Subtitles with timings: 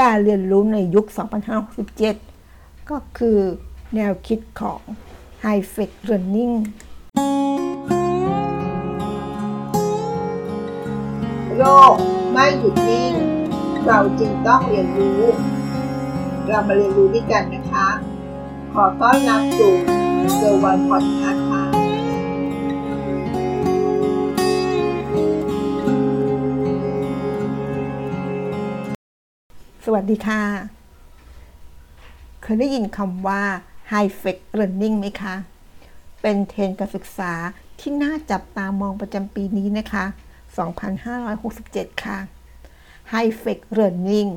[0.00, 1.06] การเรียนรู้ในยุค
[1.78, 3.38] 2567 ก็คือ
[3.94, 4.80] แนวคิดของ
[5.44, 6.54] High f e c Learning
[11.56, 11.96] โลก
[12.32, 13.12] ไม่หยุดนิ่ง
[13.86, 15.20] เราจึงต้องเรียนรู้
[16.48, 17.88] เรามาเรียนรู้ด้วยกันนะคะ
[18.72, 19.74] ขอต้อนรับสู่
[20.36, 21.36] เซอร์วันพอดคาส
[29.94, 30.42] วัสดีค่ะ
[32.42, 33.42] เคยได้ยินคำว่า
[33.92, 35.34] High f e c Learning ไหมคะ
[36.22, 37.32] เป็นเทรนด์การศึกษา
[37.80, 40.04] ที่น่าจับตามองประจำปีนี้นะคะ
[41.24, 42.18] 2567 ค่ะ
[43.12, 44.30] High f e c Learning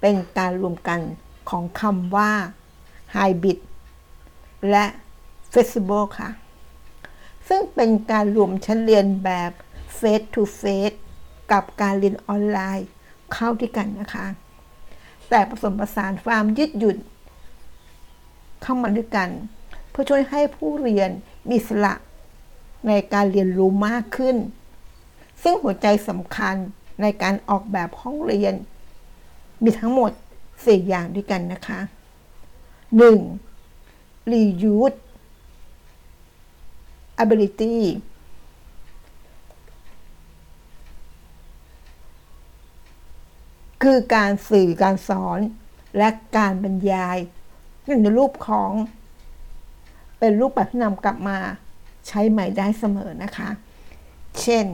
[0.00, 1.00] เป็นการรวมกัน
[1.50, 2.32] ของคำว่า
[3.16, 3.58] Hybrid
[4.70, 4.86] และ
[5.52, 6.30] Flexible ค่ะ
[7.48, 9.52] ซึ่งเป็นการรวมชั้นเรียนแบบ
[9.98, 10.98] Face to Face
[11.52, 12.88] กับการเรียนออนไลน์
[13.32, 14.26] เข้าด้วยกันนะคะ
[15.30, 16.98] แต่ผสมผสานความยืดหยุ่น
[18.62, 19.28] เข้ามาด้วยกัน
[19.90, 21.10] เพื่อช่วยให้ผู้เรียน
[21.50, 21.94] มีสระ
[22.88, 24.36] ในการเรียนรู้มากขึ้น
[25.42, 26.56] ซึ่งหัวใจสำคัญ
[27.02, 28.54] ในการออกแบบห้องเรียน
[29.62, 30.12] มีทั้งหมด
[30.50, 31.80] 4 อย่างด้วยกันนะคะ
[33.46, 34.32] 1.
[34.32, 34.98] reuse
[37.22, 37.76] ability
[43.90, 45.40] คือการสื่อการสอน
[45.96, 47.18] และการบรรยาย
[48.02, 48.72] ในรูปของ
[50.18, 51.38] เป็นรูปแบบที่นำกลับมา
[52.06, 53.50] ใช้ใหม่ได้เสมอนะคะ
[54.40, 54.64] เช่น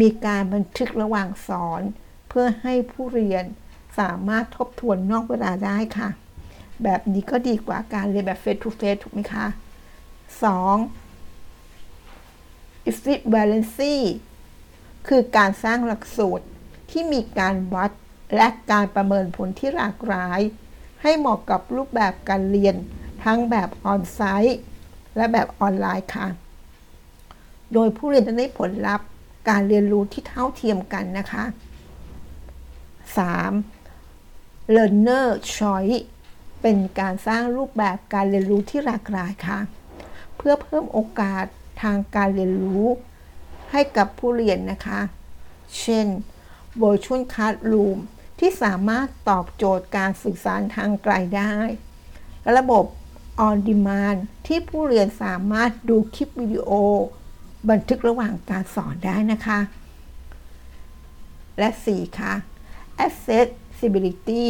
[0.00, 1.82] มีการบันทึกระหว่างสอน
[2.28, 3.44] เพื่อให้ผู้เรียน
[3.98, 6.08] สามารถทบทวนนอกเวลาได้ค่ะ
[6.82, 9.46] แบบนี้ก็ดีกว่าการเรียนแบบ face to face ถูกไหมคะ
[11.12, 12.90] 2.
[12.90, 13.94] equivalency
[15.08, 16.46] คือการสร้างหลักสูตร
[16.90, 17.90] ที่มีการวัด
[18.34, 20.40] และการประเมินผลที่หลากหลาย
[21.02, 22.76] ให้เหมาะกับรูปแบบการเรียน
[23.24, 24.58] ทั้งแบบออนไซต์
[25.16, 26.26] และแบบออนไลน์ค่ะ
[27.72, 29.06] โดยผู้เรียนจะได้ผลลัพธ์
[29.48, 31.44] การเรียนรู้ที่เท่าเทียมกันนะคะ
[33.94, 34.74] 3.
[34.74, 35.26] learner
[35.56, 36.00] choice
[36.62, 39.58] เป็นการสร้างรูปแบบการเรียนรู้ที่หลากหลายค่ะ
[40.36, 41.44] เพื่อเพิ่มโอกาส
[41.82, 42.84] ทางการเรียนรู้
[43.70, 45.00] ให้กับผู้เรียนนะคะ
[45.80, 46.06] เช่น
[46.82, 47.98] virtual classroom
[48.44, 51.54] ที่สามารถตอบโจทย์การสื่อสารทางไกลได้
[52.56, 52.84] ระบบ
[53.46, 56.70] on demand ที่ผู้เรียนสามารถดูคลิปวิดีโอ
[57.70, 59.58] บันทึกระหว่างการสอนได้นะคะ
[61.58, 62.34] และ 4 ค่ะ
[63.06, 64.46] accessibility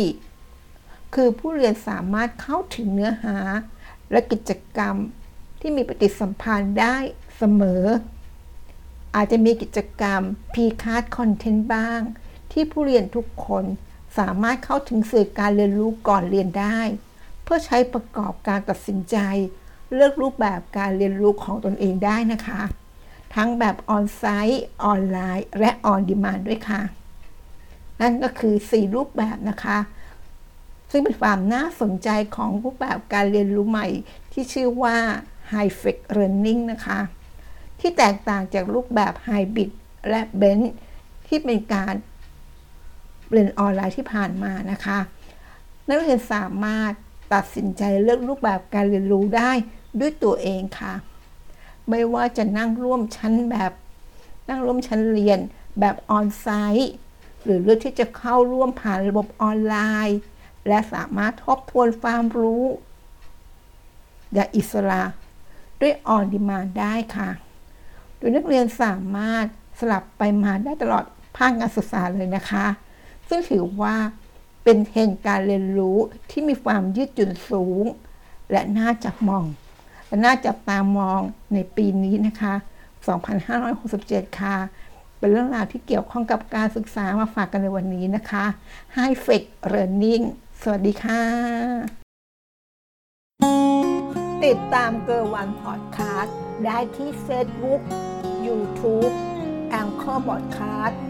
[1.14, 3.36] คือผู้เรียนสามารถเข้าถึงเนื้อหา
[4.10, 4.94] และกิจกรรม
[5.60, 6.96] ที่มีปฏิสัมพันธ์ได้
[7.36, 7.84] เสมอ
[9.14, 10.20] อาจจะมีกิจกรรม
[10.52, 12.00] P-card content บ้าง
[12.52, 13.64] ที่ผู้เรียนทุกคน
[14.18, 16.78] สามารถเข้าถึงสื่อการเรียนรู้ก่อนเรียนได้
[17.42, 19.16] เพื่อใช้ประกอบการตัดสินใจ
[19.94, 22.60] เลือกรูปแบบการเรียนรู้ของตนเองได้นะคะ
[23.34, 26.82] ทั้งแบบออนไซต์ออนไลน์ และออนดีมานด้วยค่ะ
[28.00, 29.78] นั่นก็คือ 4 รูปแบบนะคะ
[30.90, 33.88] ซึ่งเป็นความน่าสนใจของรูปแบบการเรียนรู้ใหม่
[34.32, 34.96] ที่ชื่อว่า
[35.52, 37.00] High f e c Learning นะคะ
[37.80, 39.70] ที่แตกต่างจากรูปแบบ Hybrid
[40.08, 40.60] และ b e n
[41.26, 41.94] ที่เป็นการ
[43.32, 44.98] เรียนออนไลน์ที่ผ่านมานะคะ
[45.88, 46.92] นักเรียนสามารถ
[47.34, 49.50] ตัดสินใจเลือกรูปแบบการเรียนรู้ได้
[50.00, 50.94] ด้วยตัวเองค่ะ
[51.88, 53.72] ไม่ว่าจะนั่งร่วมชั้นแบบ
[54.48, 55.38] นั่งร่วมชั้นเรียน
[55.80, 56.92] แบบ on-site
[57.44, 59.76] หรือเลือกที่จะเข้าร่วมผ่านระบบออนไล
[60.08, 60.18] น์
[60.68, 62.64] และสามารถทบทวนความรู้
[64.32, 65.02] อย่างอิสระ
[65.80, 67.30] ด้วย on demand ได้ค่ะ
[68.16, 69.46] โดยนักเรียนสามารถ
[69.78, 71.04] สลับไปมาได้ตลอด
[71.36, 72.66] ภาคการศึกษาเลยนะคะ
[73.34, 73.96] ซึ่งถือว่า
[74.64, 75.98] เป็นเทรนด์การเรียนรู้
[76.30, 77.84] ที่มีความยืดหยุ่นสูง
[78.50, 79.44] และน่าจับมอง
[80.06, 81.20] และน่าจับตามอง
[81.54, 82.54] ในปีนี้นะคะ
[83.46, 84.56] 2567 ค่ะ
[85.18, 88.44] เป็นเรื่องราวที่เกี่ยวข้องกับการศึกษามาฝากกันในวันนี้นะคะ
[88.96, 89.42] High f e c
[89.72, 90.24] Learning
[90.62, 91.22] สวัสดีค่ะ
[94.44, 97.80] ติดตามเกอร์วันพอดคาสต์ได้ที่ Facebook
[98.46, 99.12] YouTube
[99.70, 101.00] แองเกอร์บอดคาสต์